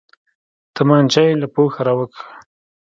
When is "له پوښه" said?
1.41-1.79